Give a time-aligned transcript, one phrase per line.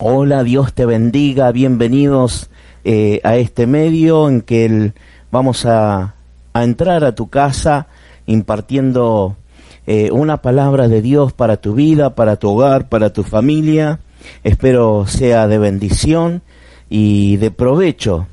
[0.00, 2.50] Hola, Dios te bendiga, bienvenidos
[2.84, 4.92] eh, a este medio en que
[5.32, 6.14] vamos a,
[6.52, 7.88] a, entrar a tu casa
[8.24, 9.36] impartiendo
[9.88, 13.98] eh, una palabra de Dios para tu vida, para tu hogar, para tu familia.
[14.44, 16.42] Espero sea de bendición
[16.88, 18.28] y de provecho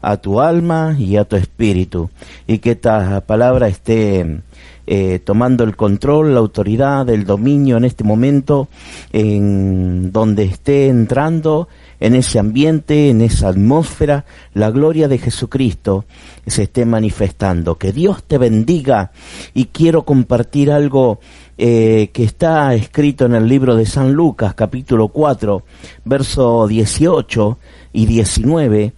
[0.00, 2.08] a tu alma y a tu espíritu
[2.46, 4.40] y que esta palabra esté
[4.86, 8.68] eh, tomando el control, la autoridad, el dominio en este momento,
[9.12, 11.68] en donde esté entrando
[12.00, 14.24] en ese ambiente, en esa atmósfera,
[14.54, 16.04] la gloria de Jesucristo
[16.46, 17.78] se esté manifestando.
[17.78, 19.12] Que Dios te bendiga
[19.54, 21.20] y quiero compartir algo
[21.58, 25.62] eh, que está escrito en el libro de San Lucas, capítulo 4,
[26.04, 27.58] verso 18
[27.92, 28.92] y 19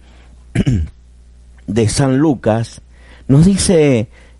[1.67, 2.81] de San Lucas,
[3.27, 4.07] nos dice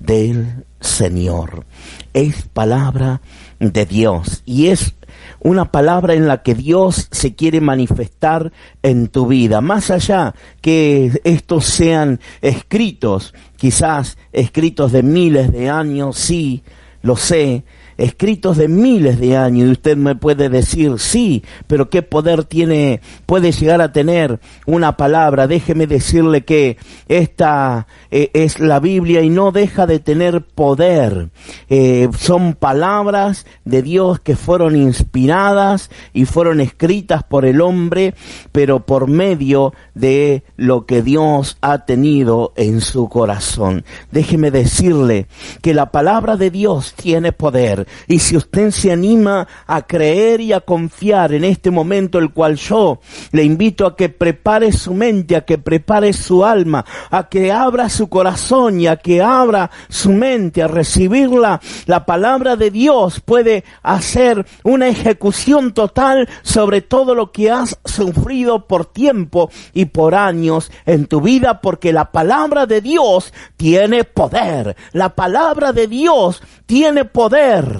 [0.00, 1.64] del Señor.
[2.12, 3.20] Es palabra
[3.58, 4.94] de Dios y es
[5.40, 9.60] una palabra en la que Dios se quiere manifestar en tu vida.
[9.60, 16.62] Más allá que estos sean escritos, quizás escritos de miles de años, sí,
[17.02, 17.64] lo sé,
[18.00, 23.02] escritos de miles de años y usted me puede decir, sí, pero qué poder tiene,
[23.26, 25.46] puede llegar a tener una palabra.
[25.46, 31.28] Déjeme decirle que esta eh, es la Biblia y no deja de tener poder.
[31.68, 38.14] Eh, son palabras de Dios que fueron inspiradas y fueron escritas por el hombre,
[38.50, 43.84] pero por medio de lo que Dios ha tenido en su corazón.
[44.10, 45.26] Déjeme decirle
[45.60, 50.52] que la palabra de Dios tiene poder y si usted se anima a creer y
[50.52, 53.00] a confiar en este momento, el cual yo
[53.32, 57.88] le invito a que prepare su mente, a que prepare su alma, a que abra
[57.88, 63.64] su corazón y a que abra su mente a recibirla, la palabra de Dios puede
[63.82, 70.70] hacer una ejecución total sobre todo lo que has sufrido por tiempo y por años
[70.86, 74.76] en tu vida, porque la palabra de Dios tiene poder.
[74.92, 77.79] La palabra de Dios tiene poder.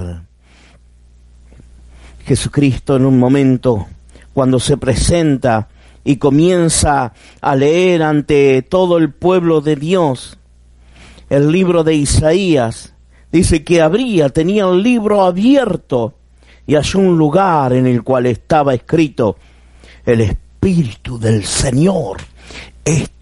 [2.25, 3.87] Jesucristo en un momento,
[4.33, 5.69] cuando se presenta
[6.05, 10.38] y comienza a leer ante todo el pueblo de Dios.
[11.28, 12.94] El libro de Isaías,
[13.31, 16.15] dice que abría, tenía el libro abierto
[16.67, 19.37] y halló un lugar en el cual estaba escrito,
[20.05, 22.19] el Espíritu del Señor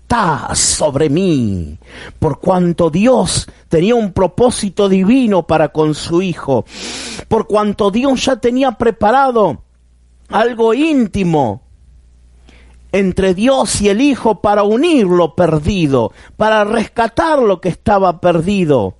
[0.08, 1.76] está sobre mí,
[2.18, 6.64] por cuanto Dios tenía un propósito divino para con su Hijo,
[7.28, 9.64] por cuanto Dios ya tenía preparado
[10.30, 11.60] algo íntimo
[12.90, 18.97] entre Dios y el Hijo para unir lo perdido, para rescatar lo que estaba perdido.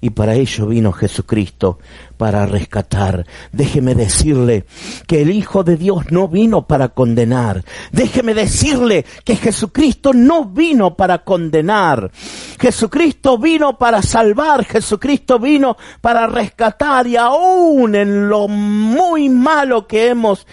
[0.00, 1.78] Y para ello vino Jesucristo,
[2.16, 3.26] para rescatar.
[3.52, 4.64] Déjeme decirle
[5.06, 7.64] que el Hijo de Dios no vino para condenar.
[7.92, 12.10] Déjeme decirle que Jesucristo no vino para condenar.
[12.58, 14.64] Jesucristo vino para salvar.
[14.64, 17.06] Jesucristo vino para rescatar.
[17.06, 20.46] Y aún en lo muy malo que hemos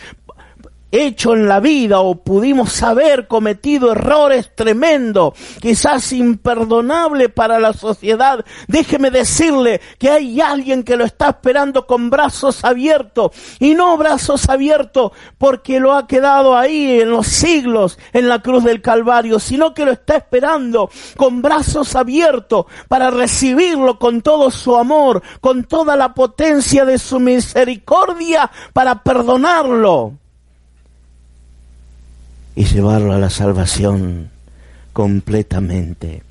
[0.91, 8.45] hecho en la vida o pudimos haber cometido errores tremendos, quizás imperdonable para la sociedad,
[8.67, 14.49] déjeme decirle que hay alguien que lo está esperando con brazos abiertos y no brazos
[14.49, 19.73] abiertos porque lo ha quedado ahí en los siglos en la cruz del Calvario, sino
[19.73, 25.95] que lo está esperando con brazos abiertos para recibirlo con todo su amor, con toda
[25.95, 30.13] la potencia de su misericordia para perdonarlo
[32.57, 34.31] y llevarlo a la salvación
[34.91, 36.23] completamente.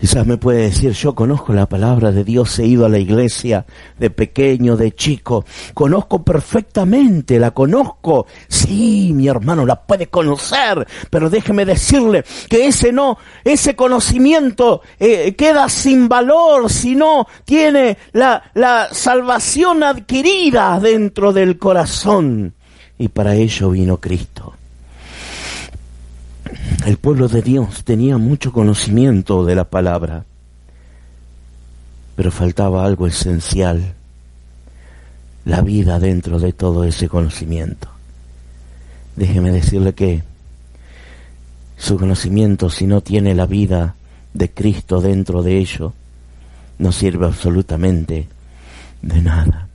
[0.00, 3.64] Quizás me puede decir, yo conozco la palabra de Dios, he ido a la iglesia
[3.96, 8.26] de pequeño, de chico, conozco perfectamente, la conozco.
[8.48, 15.36] Sí, mi hermano, la puede conocer, pero déjeme decirle que ese no, ese conocimiento eh,
[15.36, 22.52] queda sin valor si no tiene la, la salvación adquirida dentro del corazón.
[22.98, 24.54] Y para ello vino Cristo
[26.84, 30.24] el pueblo de Dios tenía mucho conocimiento de la palabra,
[32.16, 33.94] pero faltaba algo esencial,
[35.44, 37.88] la vida dentro de todo ese conocimiento.
[39.16, 40.22] déjeme decirle que
[41.76, 43.94] su conocimiento, si no tiene la vida
[44.34, 45.92] de Cristo dentro de ello,
[46.78, 48.28] no sirve absolutamente
[49.02, 49.68] de nada.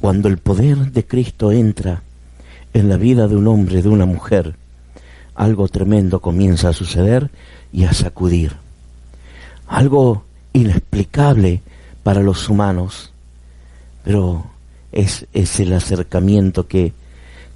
[0.00, 2.02] Cuando el poder de Cristo entra
[2.74, 4.54] en la vida de un hombre, de una mujer,
[5.34, 7.30] algo tremendo comienza a suceder
[7.72, 8.56] y a sacudir.
[9.66, 11.62] Algo inexplicable
[12.02, 13.12] para los humanos,
[14.04, 14.46] pero
[14.90, 16.92] es, es el acercamiento que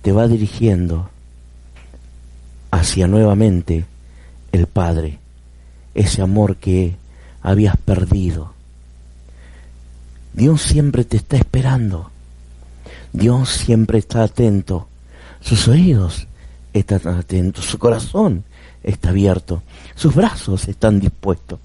[0.02, 1.10] te va dirigiendo
[2.70, 3.84] hacia nuevamente
[4.52, 5.18] el Padre,
[5.94, 6.96] ese amor que
[7.42, 8.52] habías perdido.
[10.32, 12.10] Dios siempre te está esperando.
[13.12, 14.86] Dios siempre está atento.
[15.46, 16.26] Sus oídos
[16.72, 17.66] están atentos.
[17.66, 18.42] Su corazón
[18.82, 19.62] está abierto.
[19.94, 21.60] Sus brazos están dispuestos.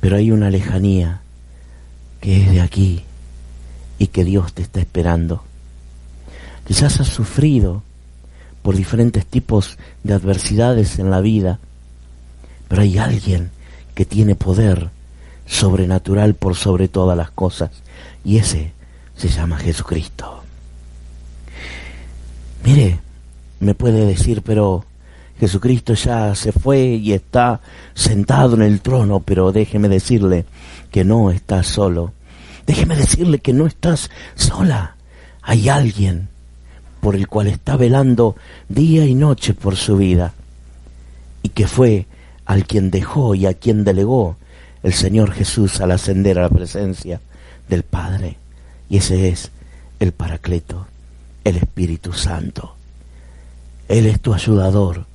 [0.00, 1.20] Pero hay una lejanía
[2.20, 3.04] que es de aquí
[3.96, 5.44] y que Dios te está esperando.
[6.66, 7.84] Quizás has sufrido
[8.62, 11.60] por diferentes tipos de adversidades en la vida,
[12.66, 13.52] pero hay alguien
[13.94, 14.90] que tiene poder
[15.46, 17.70] sobrenatural por sobre todas las cosas
[18.24, 18.72] y ese
[19.14, 20.42] se llama Jesucristo.
[22.64, 23.00] Mire,
[23.60, 24.84] me puede decir, pero
[25.38, 27.60] Jesucristo ya se fue y está
[27.94, 30.44] sentado en el trono, pero déjeme decirle
[30.90, 32.12] que no está solo.
[32.66, 34.96] Déjeme decirle que no estás sola.
[35.42, 36.28] Hay alguien
[37.00, 38.36] por el cual está velando
[38.68, 40.34] día y noche por su vida
[41.42, 42.06] y que fue
[42.44, 44.36] al quien dejó y a quien delegó
[44.84, 47.20] el Señor Jesús al ascender a la presencia
[47.68, 48.36] del Padre.
[48.88, 49.50] Y ese es
[49.98, 50.86] el Paracleto,
[51.44, 52.74] el Espíritu Santo.
[53.88, 55.06] Él es tu ayudador.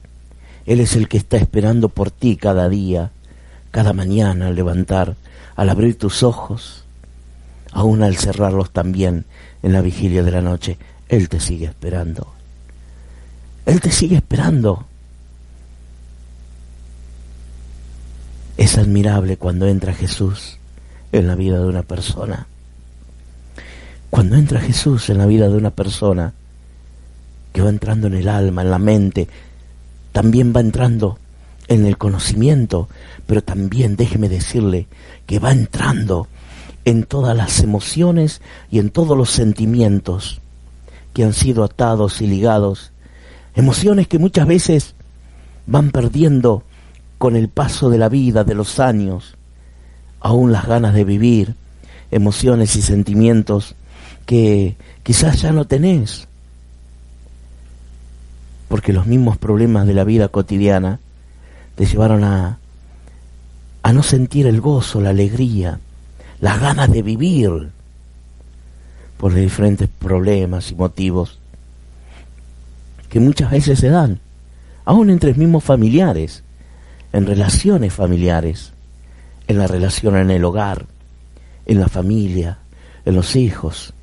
[0.66, 3.12] Él es el que está esperando por ti cada día,
[3.72, 5.16] cada mañana al levantar,
[5.56, 6.84] al abrir tus ojos,
[7.72, 9.26] aún al cerrarlos también
[9.64, 10.78] en la vigilia de la noche.
[11.10, 12.34] Él te sigue esperando.
[13.66, 14.86] Él te sigue esperando.
[18.58, 20.58] Es admirable cuando entra Jesús
[21.12, 22.48] en la vida de una persona.
[24.10, 26.34] Cuando entra Jesús en la vida de una persona,
[27.52, 29.28] que va entrando en el alma, en la mente,
[30.12, 31.18] también va entrando
[31.68, 32.88] en el conocimiento,
[33.26, 34.88] pero también déjeme decirle
[35.26, 36.28] que va entrando
[36.86, 40.40] en todas las emociones y en todos los sentimientos
[41.14, 42.92] que han sido atados y ligados,
[43.56, 44.96] emociones que muchas veces
[45.66, 46.64] van perdiendo
[47.18, 49.36] con el paso de la vida, de los años,
[50.20, 51.56] aún las ganas de vivir,
[52.12, 53.76] emociones y sentimientos
[54.28, 56.28] que quizás ya no tenés,
[58.68, 61.00] porque los mismos problemas de la vida cotidiana
[61.74, 62.60] te llevaron a,
[63.82, 65.80] a no sentir el gozo, la alegría,
[66.40, 67.72] las ganas de vivir,
[69.18, 71.40] por los diferentes problemas y motivos
[73.10, 74.20] que muchas veces se dan,
[74.86, 76.44] aún entre mismos familiares,
[77.14, 78.74] en relaciones familiares,
[79.48, 80.86] en la relación en el hogar,
[81.66, 82.60] en la familia,
[83.06, 83.94] en los hijos,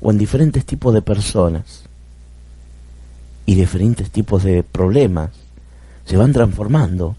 [0.00, 1.82] o en diferentes tipos de personas
[3.46, 5.30] y diferentes tipos de problemas
[6.04, 7.16] se van transformando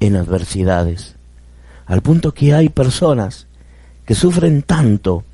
[0.00, 1.14] en adversidades,
[1.86, 3.46] al punto que hay personas
[4.04, 5.24] que sufren tanto,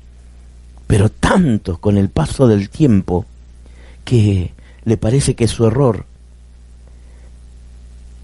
[0.85, 3.25] pero tanto con el paso del tiempo,
[4.03, 4.53] que
[4.85, 6.05] le parece que su error,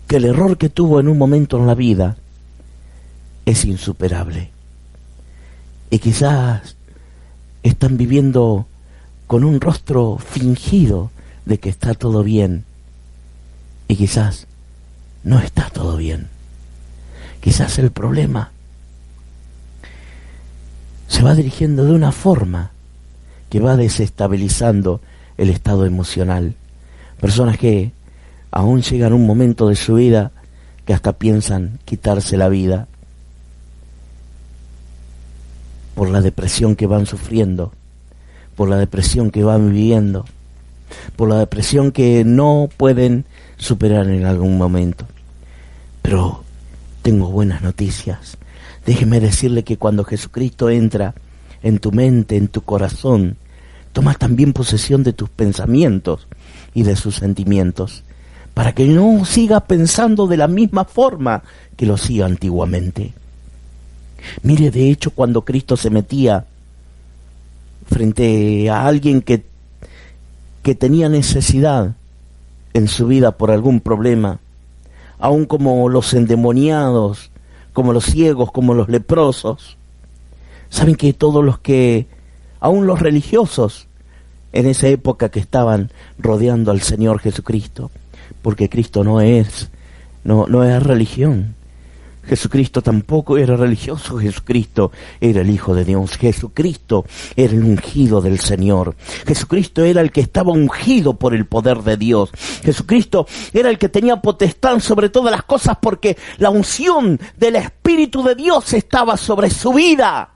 [0.08, 2.18] que el error que tuvo en un momento en la vida
[3.46, 4.52] es insuperable.
[5.90, 6.76] Y quizás
[7.64, 8.68] están viviendo
[9.28, 11.12] con un rostro fingido
[11.46, 12.66] de que está todo bien.
[13.88, 14.48] Y quizás
[15.24, 16.28] no está todo bien.
[17.42, 18.52] Quizás el problema
[21.08, 22.72] se va dirigiendo de una forma
[23.50, 25.02] que va desestabilizando
[25.38, 26.56] el estado emocional.
[27.20, 27.92] Personas que
[28.52, 30.32] aún llegan un momento de su vida
[30.86, 32.88] que hasta piensan quitarse la vida
[35.96, 37.72] por la depresión que van sufriendo,
[38.56, 40.26] por la depresión que van viviendo,
[41.16, 43.26] por la depresión que no pueden
[43.58, 45.06] superar en algún momento.
[46.02, 46.44] Pero
[47.02, 48.38] tengo buenas noticias.
[48.86, 51.14] Déjeme decirle que cuando Jesucristo entra
[51.62, 53.38] en tu mente, en tu corazón,
[53.94, 56.28] toma también posesión de tus pensamientos
[56.74, 58.04] y de sus sentimientos,
[58.54, 61.44] para que no siga pensando de la misma forma
[61.78, 63.14] que lo hacía antiguamente.
[64.42, 66.46] Mire, de hecho, cuando Cristo se metía
[67.88, 69.46] frente a alguien que,
[70.62, 71.96] que tenía necesidad
[72.74, 74.40] en su vida por algún problema,
[75.20, 77.32] aun como los endemoniados,
[77.72, 79.78] como los ciegos, como los leprosos,
[80.70, 82.08] saben que todos los que
[82.60, 83.88] aún los religiosos
[84.54, 87.92] en esa época que estaban rodeando al Señor Jesucristo,
[88.42, 89.70] porque Cristo no es,
[90.24, 91.56] no, no es religión.
[92.26, 98.40] Jesucristo tampoco era religioso, Jesucristo era el Hijo de Dios, Jesucristo era el ungido del
[98.40, 98.96] Señor,
[99.28, 102.32] Jesucristo era el que estaba ungido por el poder de Dios,
[102.64, 108.24] Jesucristo era el que tenía potestad sobre todas las cosas porque la unción del Espíritu
[108.24, 110.30] de Dios estaba sobre su vida.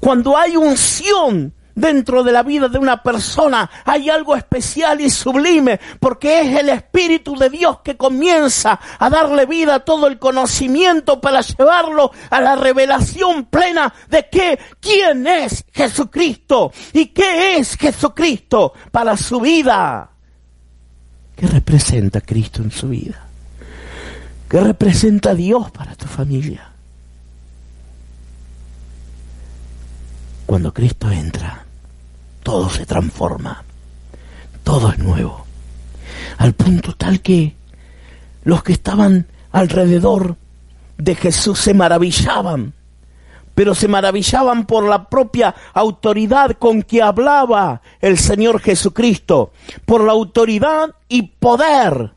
[0.00, 5.78] Cuando hay unción dentro de la vida de una persona hay algo especial y sublime,
[6.00, 11.20] porque es el Espíritu de Dios que comienza a darle vida a todo el conocimiento
[11.20, 18.72] para llevarlo a la revelación plena de que quién es Jesucristo y qué es Jesucristo
[18.90, 20.10] para su vida.
[21.36, 23.26] ¿Qué representa Cristo en su vida?
[24.48, 26.70] ¿Qué representa Dios para tu familia?
[30.46, 31.65] Cuando Cristo entra,
[32.46, 33.64] todo se transforma,
[34.62, 35.44] todo es nuevo,
[36.38, 37.56] al punto tal que
[38.44, 40.36] los que estaban alrededor
[40.96, 42.72] de Jesús se maravillaban,
[43.56, 49.50] pero se maravillaban por la propia autoridad con que hablaba el Señor Jesucristo,
[49.84, 52.12] por la autoridad y poder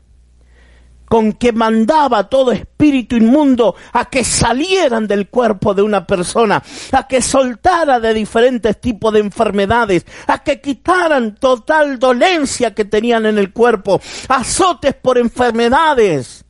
[1.10, 6.62] con que mandaba todo espíritu inmundo a que salieran del cuerpo de una persona,
[6.92, 13.26] a que soltara de diferentes tipos de enfermedades, a que quitaran total dolencia que tenían
[13.26, 16.44] en el cuerpo, azotes por enfermedades,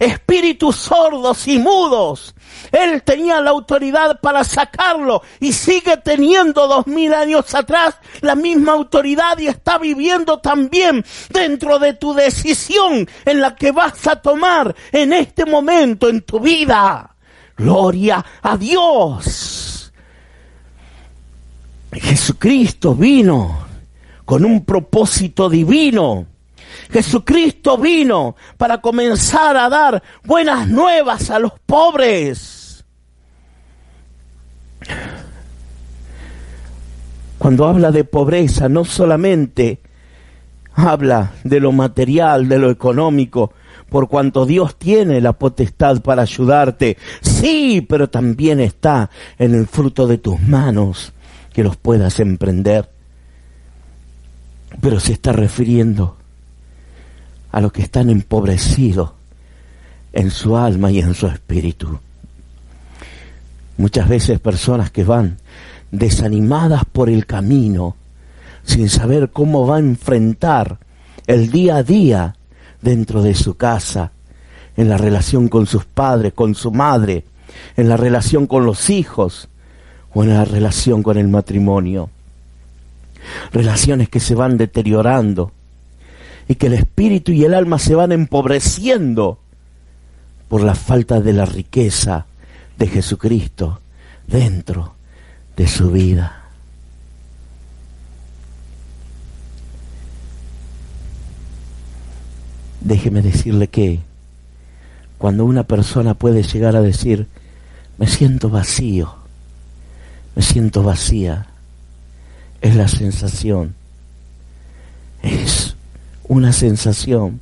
[0.00, 2.34] espíritus sordos y mudos.
[2.72, 8.72] Él tenía la autoridad para sacarlo y sigue teniendo dos mil años atrás la misma
[8.72, 14.74] autoridad y está viviendo también dentro de tu decisión en la que vas a tomar
[14.90, 17.14] en este momento en tu vida.
[17.56, 19.92] Gloria a Dios.
[21.92, 23.66] Jesucristo vino
[24.24, 26.26] con un propósito divino
[26.90, 32.61] Jesucristo vino para comenzar a dar buenas nuevas a los pobres.
[37.38, 39.80] Cuando habla de pobreza, no solamente
[40.74, 43.52] habla de lo material, de lo económico,
[43.88, 46.96] por cuanto Dios tiene la potestad para ayudarte.
[47.20, 51.12] Sí, pero también está en el fruto de tus manos
[51.52, 52.88] que los puedas emprender.
[54.80, 56.16] Pero se está refiriendo
[57.50, 59.10] a los que están empobrecidos
[60.12, 61.98] en su alma y en su espíritu.
[63.76, 65.38] Muchas veces personas que van
[65.90, 67.96] desanimadas por el camino,
[68.64, 70.78] sin saber cómo va a enfrentar
[71.26, 72.36] el día a día
[72.80, 74.12] dentro de su casa,
[74.76, 77.24] en la relación con sus padres, con su madre,
[77.76, 79.48] en la relación con los hijos
[80.14, 82.10] o en la relación con el matrimonio.
[83.52, 85.52] Relaciones que se van deteriorando
[86.48, 89.38] y que el espíritu y el alma se van empobreciendo
[90.48, 92.26] por la falta de la riqueza
[92.78, 93.80] de Jesucristo
[94.26, 94.94] dentro
[95.56, 96.42] de su vida.
[102.80, 104.00] Déjeme decirle que
[105.18, 107.28] cuando una persona puede llegar a decir,
[107.96, 109.14] me siento vacío,
[110.34, 111.46] me siento vacía,
[112.60, 113.74] es la sensación,
[115.22, 115.76] es
[116.26, 117.40] una sensación.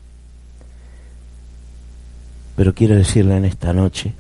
[2.56, 4.12] Pero quiero decirle en esta noche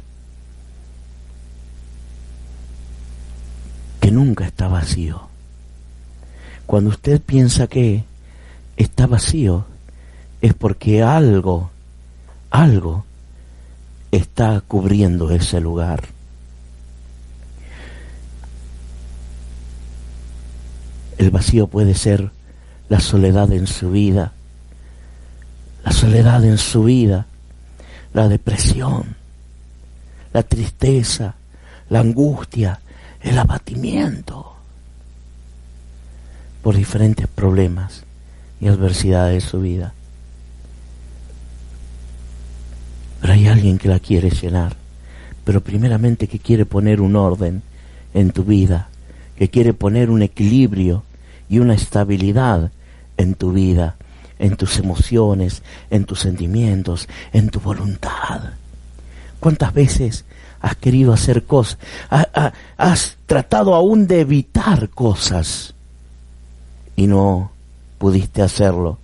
[4.00, 5.28] que nunca está vacío.
[6.66, 8.04] Cuando usted piensa que
[8.76, 9.66] está vacío,
[10.40, 11.70] es porque algo,
[12.50, 13.04] algo
[14.10, 16.04] está cubriendo ese lugar.
[21.18, 22.30] El vacío puede ser
[22.88, 24.32] la soledad en su vida,
[25.84, 27.26] la soledad en su vida,
[28.14, 29.16] la depresión,
[30.32, 31.34] la tristeza,
[31.90, 32.80] la angustia,
[33.22, 34.54] el abatimiento
[36.62, 38.04] por diferentes problemas
[38.60, 39.94] y adversidades de su vida.
[43.20, 44.76] Pero hay alguien que la quiere llenar,
[45.44, 47.62] pero primeramente que quiere poner un orden
[48.14, 48.88] en tu vida,
[49.36, 51.04] que quiere poner un equilibrio
[51.48, 52.70] y una estabilidad
[53.16, 53.96] en tu vida
[54.40, 58.54] en tus emociones, en tus sentimientos, en tu voluntad.
[59.40, 60.24] ¿Cuántas veces
[60.60, 61.78] has querido hacer cosas?
[62.76, 65.74] has tratado aún de evitar cosas
[66.96, 67.50] y no
[67.98, 68.98] pudiste hacerlo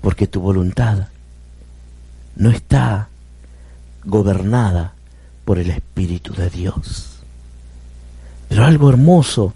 [0.00, 1.08] porque tu voluntad
[2.36, 3.08] no está
[4.04, 4.92] gobernada
[5.44, 7.20] por el Espíritu de Dios.
[8.48, 9.54] Pero algo hermoso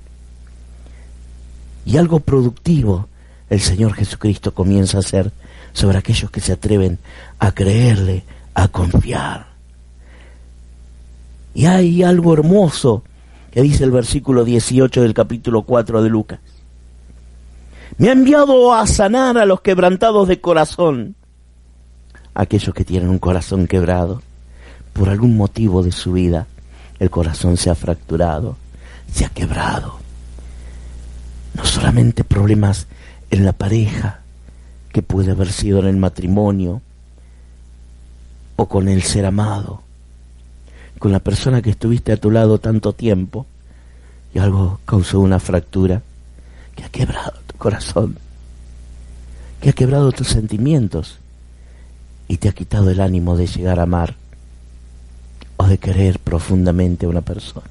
[1.84, 3.08] y algo productivo
[3.50, 5.32] el Señor Jesucristo comienza a hacer
[5.72, 6.98] sobre aquellos que se atreven
[7.38, 8.24] a creerle,
[8.62, 9.46] a confiar.
[11.54, 13.02] Y hay algo hermoso
[13.52, 16.40] que dice el versículo 18 del capítulo 4 de Lucas.
[17.98, 21.14] Me ha enviado a sanar a los quebrantados de corazón,
[22.34, 24.22] aquellos que tienen un corazón quebrado.
[24.92, 26.46] Por algún motivo de su vida,
[26.98, 28.56] el corazón se ha fracturado,
[29.12, 29.98] se ha quebrado.
[31.54, 32.88] No solamente problemas
[33.30, 34.20] en la pareja,
[34.92, 36.82] que puede haber sido en el matrimonio,
[38.60, 39.82] o con el ser amado,
[40.98, 43.46] con la persona que estuviste a tu lado tanto tiempo,
[44.34, 46.02] y algo causó una fractura
[46.74, 48.18] que ha quebrado tu corazón,
[49.60, 51.18] que ha quebrado tus sentimientos
[52.26, 54.16] y te ha quitado el ánimo de llegar a amar
[55.56, 57.70] o de querer profundamente a una persona.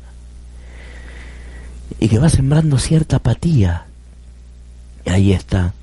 [1.99, 3.87] Y que va sembrando cierta apatía.
[5.05, 5.73] Y ahí está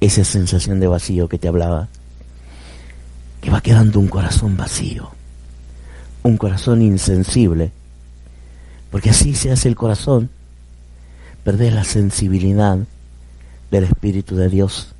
[0.00, 1.88] esa sensación de vacío que te hablaba.
[3.52, 5.10] Va quedando un corazón vacío.
[6.22, 7.72] Un corazón insensible.
[8.90, 10.30] Porque así se hace el corazón.
[11.44, 12.78] Perder la sensibilidad
[13.70, 14.94] del Espíritu de Dios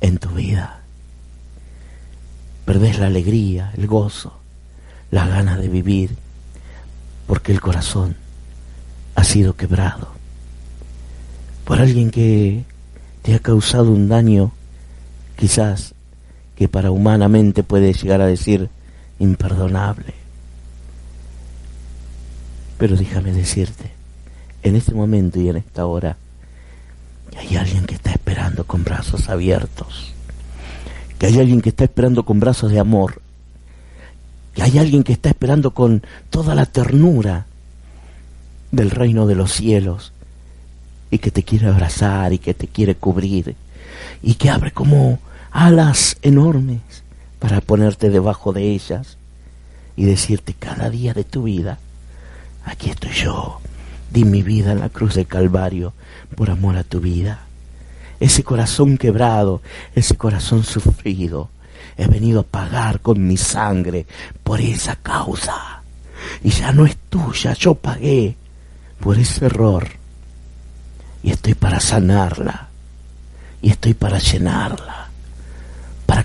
[0.00, 0.80] en tu vida.
[2.64, 4.38] Perdés la alegría, el gozo,
[5.10, 6.16] las ganas de vivir,
[7.26, 8.16] porque el corazón
[9.14, 10.18] ha sido quebrado
[11.68, 12.64] por alguien que
[13.20, 14.52] te ha causado un daño,
[15.36, 15.92] quizás
[16.58, 18.68] que para humanamente puede llegar a decir
[19.20, 20.12] imperdonable.
[22.78, 23.92] Pero déjame decirte,
[24.64, 26.16] en este momento y en esta hora,
[27.38, 30.12] hay alguien que está esperando con brazos abiertos,
[31.20, 33.22] que hay alguien que está esperando con brazos de amor,
[34.52, 37.46] que hay alguien que está esperando con toda la ternura
[38.72, 40.12] del reino de los cielos
[41.12, 43.54] y que te quiere abrazar y que te quiere cubrir
[44.24, 46.80] y que abre como alas enormes
[47.38, 49.16] para ponerte debajo de ellas
[49.96, 51.78] y decirte cada día de tu vida,
[52.64, 53.60] aquí estoy yo,
[54.10, 55.92] di mi vida en la cruz del Calvario
[56.36, 57.40] por amor a tu vida.
[58.20, 59.62] Ese corazón quebrado,
[59.94, 61.50] ese corazón sufrido,
[61.96, 64.06] he venido a pagar con mi sangre
[64.42, 65.82] por esa causa.
[66.42, 68.36] Y ya no es tuya, yo pagué
[69.00, 69.88] por ese error
[71.22, 72.68] y estoy para sanarla
[73.62, 75.07] y estoy para llenarla,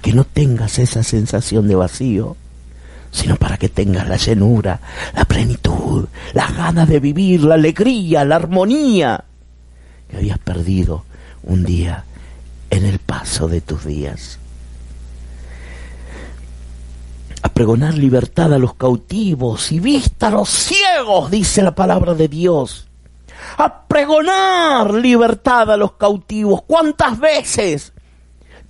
[0.03, 2.35] que no tengas esa sensación de vacío,
[3.09, 4.81] sino para que tengas la llenura,
[5.15, 9.23] la plenitud, las ganas de vivir, la alegría, la armonía
[10.09, 11.05] que habías perdido
[11.43, 12.03] un día
[12.69, 14.39] en el paso de tus días.
[17.41, 22.27] A pregonar libertad a los cautivos y vista a los ciegos, dice la palabra de
[22.27, 22.89] Dios
[23.57, 26.63] a pregonar libertad a los cautivos.
[26.63, 27.93] ¿Cuántas veces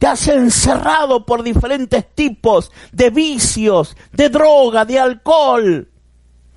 [0.03, 5.87] te has encerrado por diferentes tipos de vicios, de droga, de alcohol,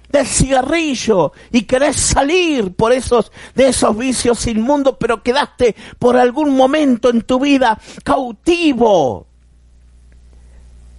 [0.09, 6.57] de cigarrillo y querés salir por esos de esos vicios inmundos, pero quedaste por algún
[6.57, 9.29] momento en tu vida cautivo?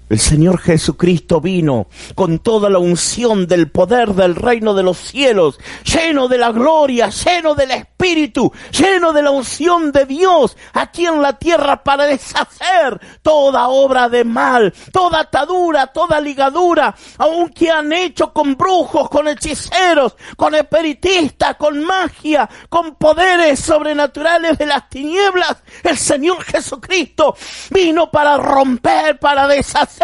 [0.10, 5.60] El Señor Jesucristo vino con toda la unción del poder del reino de los cielos,
[5.84, 11.22] lleno de la gloria, lleno del Espíritu, lleno de la unción de Dios aquí en
[11.22, 18.32] la tierra para deshacer toda obra de mal, toda atadura, toda ligadura, aunque han hecho
[18.32, 25.58] con brujos, con hechiceros, con espiritistas, con magia, con poderes sobrenaturales de las tinieblas.
[25.84, 27.36] El Señor Jesucristo
[27.72, 29.97] vino para romper, para deshacer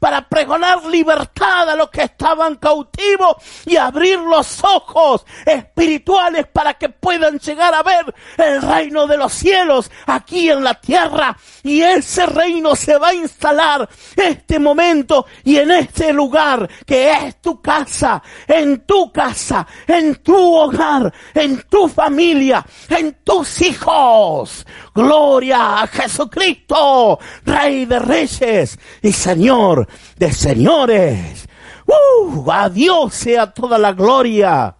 [0.00, 6.88] para pregonar libertad a los que estaban cautivos y abrir los ojos espirituales para que
[6.88, 11.36] puedan llegar a ver el reino de los cielos aquí en la tierra.
[11.62, 17.40] Y ese reino se va a instalar este momento y en este lugar que es
[17.40, 24.66] tu casa, en tu casa, en tu hogar, en tu familia, en tus hijos.
[24.94, 31.48] Gloria a Jesucristo, Rey de Reyes y Señor de Señores.
[31.86, 32.50] ¡Uh!
[32.50, 34.76] A Dios sea toda la gloria.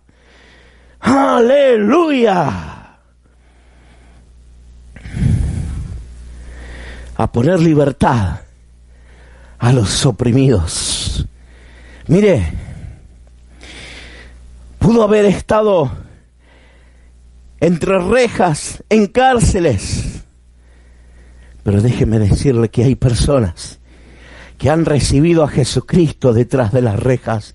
[1.00, 2.70] Aleluya.
[7.16, 8.40] A poner libertad
[9.58, 11.26] a los oprimidos.
[12.06, 12.52] Mire,
[14.78, 15.90] pudo haber estado
[17.60, 20.24] entre rejas, en cárceles.
[21.62, 23.80] Pero déjeme decirle que hay personas
[24.64, 27.54] que han recibido a Jesucristo detrás de las rejas.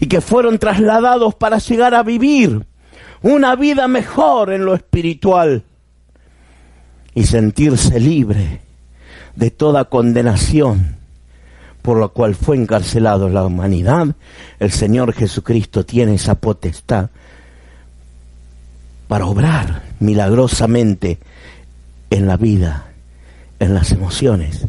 [0.00, 2.64] y que fueron trasladados para llegar a vivir
[3.20, 5.64] una vida mejor en lo espiritual
[7.14, 8.62] y sentirse libre
[9.34, 10.96] de toda condenación
[11.82, 14.16] por la cual fue encarcelado la humanidad,
[14.58, 17.10] el Señor Jesucristo tiene esa potestad
[19.08, 21.18] para obrar milagrosamente
[22.08, 22.86] en la vida,
[23.58, 24.66] en las emociones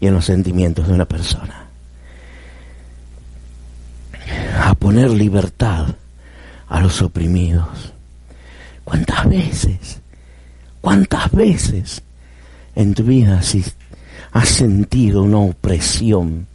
[0.00, 1.66] y en los sentimientos de una persona.
[4.58, 5.88] A poner libertad
[6.68, 7.92] a los oprimidos.
[8.84, 10.00] ¿Cuántas veces,
[10.80, 12.02] cuántas veces
[12.74, 13.40] en tu vida
[14.32, 16.46] has sentido una opresión?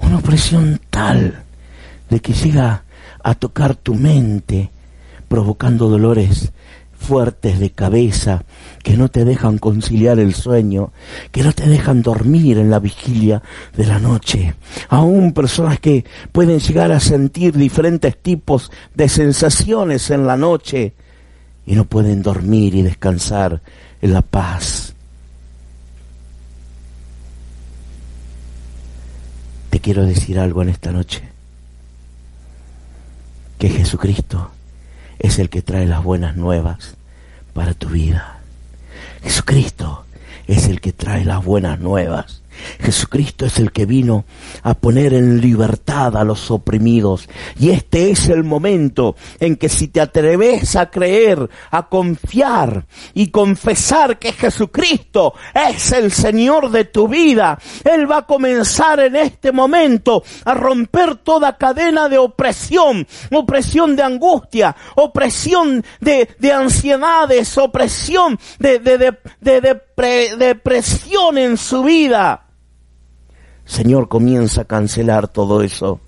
[0.00, 1.42] Una opresión tal
[2.08, 2.84] de que llega
[3.22, 4.70] a tocar tu mente,
[5.28, 6.52] provocando dolores
[7.00, 8.44] fuertes de cabeza
[8.84, 10.92] que no te dejan conciliar el sueño,
[11.32, 13.42] que no te dejan dormir en la vigilia
[13.76, 14.54] de la noche.
[14.90, 20.92] Aún personas que pueden llegar a sentir diferentes tipos de sensaciones en la noche
[21.66, 23.60] y no pueden dormir y descansar
[24.02, 24.94] en la paz.
[29.70, 31.22] Te quiero decir algo en esta noche,
[33.58, 34.50] que Jesucristo
[35.20, 36.96] es el que trae las buenas nuevas
[37.52, 38.40] para tu vida.
[39.22, 40.04] Jesucristo
[40.46, 42.39] es el que trae las buenas nuevas
[42.80, 44.24] Jesucristo es el que vino
[44.62, 47.28] a poner en libertad a los oprimidos.
[47.58, 53.28] Y este es el momento en que si te atreves a creer, a confiar y
[53.28, 59.52] confesar que Jesucristo es el Señor de tu vida, Él va a comenzar en este
[59.52, 68.78] momento a romper toda cadena de opresión, opresión de angustia, opresión de, ansiedades, opresión de,
[68.78, 69.60] de
[70.36, 72.49] depresión en su vida.
[73.70, 76.00] Señor comienza a cancelar todo eso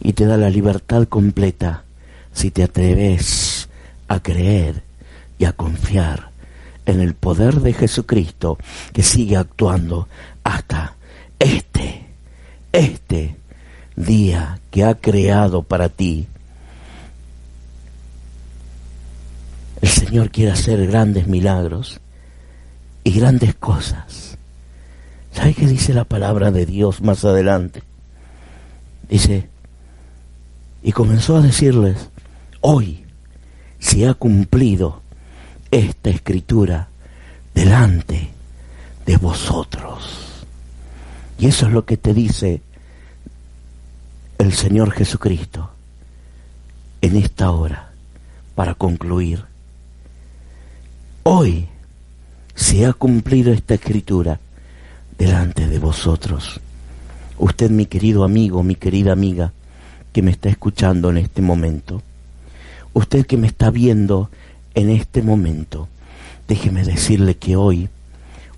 [0.00, 1.84] y te da la libertad completa
[2.32, 3.68] si te atreves
[4.08, 4.82] a creer
[5.38, 6.30] y a confiar
[6.86, 8.56] en el poder de Jesucristo
[8.94, 10.08] que sigue actuando
[10.44, 10.96] hasta
[11.38, 12.06] este,
[12.72, 13.36] este
[13.96, 16.26] día que ha creado para ti.
[19.82, 22.00] El Señor quiere hacer grandes milagros
[23.04, 24.37] y grandes cosas
[25.38, 27.84] ¿Sabe qué dice la palabra de Dios más adelante?
[29.08, 29.48] Dice,
[30.82, 32.08] y comenzó a decirles,
[32.60, 33.04] hoy
[33.78, 35.00] se ha cumplido
[35.70, 36.88] esta escritura
[37.54, 38.30] delante
[39.06, 40.44] de vosotros.
[41.38, 42.60] Y eso es lo que te dice
[44.38, 45.70] el Señor Jesucristo
[47.00, 47.92] en esta hora
[48.56, 49.44] para concluir.
[51.22, 51.68] Hoy
[52.56, 54.40] se ha cumplido esta escritura
[55.18, 56.60] delante de vosotros.
[57.38, 59.52] Usted, mi querido amigo, mi querida amiga,
[60.12, 62.02] que me está escuchando en este momento,
[62.94, 64.30] usted que me está viendo
[64.74, 65.88] en este momento,
[66.46, 67.88] déjeme decirle que hoy,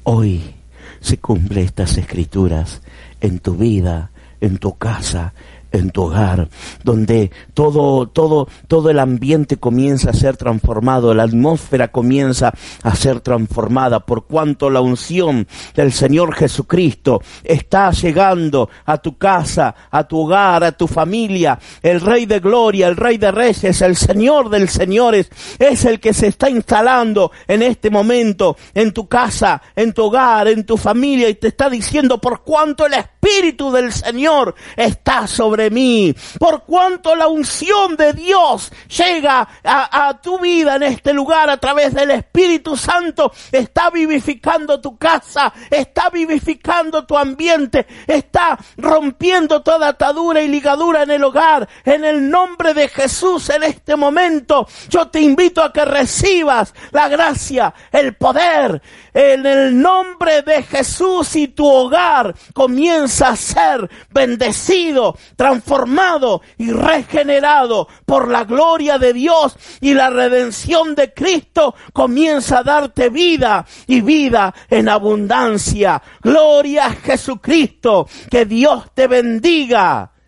[0.05, 0.55] hoy
[1.01, 2.83] se cumplen estas escrituras
[3.21, 5.33] en tu vida, en tu casa,
[5.73, 6.49] en tu hogar,
[6.85, 12.53] donde todo, todo, todo el ambiente comienza a ser transformado, la atmósfera comienza
[12.83, 19.75] a ser transformada, por cuanto la unción del Señor Jesucristo está llegando a tu casa,
[19.91, 21.59] a tu hogar, a tu familia.
[21.83, 26.13] El Rey de Gloria, el Rey de Reyes, el Señor del Señores, es el que
[26.13, 31.29] se está instalando en este momento en tu casa, en tu hogar, en tu familia,
[31.29, 35.27] y te está diciendo por cuanto el Espíritu del Señor está
[35.61, 36.15] sobre mí.
[36.39, 41.57] Por cuanto la unción de Dios llega a, a tu vida en este lugar a
[41.59, 49.89] través del Espíritu Santo, está vivificando tu casa, está vivificando tu ambiente, está rompiendo toda
[49.89, 51.69] atadura y ligadura en el hogar.
[51.85, 57.09] En el nombre de Jesús en este momento, yo te invito a que recibas la
[57.09, 58.81] gracia, el poder,
[59.13, 65.17] en el nombre de Jesús y tu hogar comienza a ser bendecido,
[65.51, 72.63] transformado y regenerado por la gloria de Dios y la redención de Cristo comienza a
[72.63, 76.01] darte vida y vida en abundancia.
[76.23, 80.13] Gloria a Jesucristo, que Dios te bendiga.